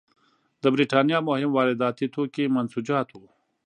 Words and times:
د 0.61 0.63
برېټانیا 0.73 1.19
مهم 1.29 1.49
وارداتي 1.57 2.05
توکي 2.15 2.43
منسوجات 2.55 3.07
وو. 3.13 3.29